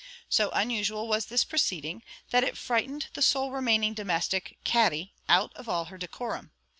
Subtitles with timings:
[0.29, 2.01] So unusual was this proceeding,
[2.31, 6.49] that it frightened the sole remaining domestic, Katty, out of all her decorum.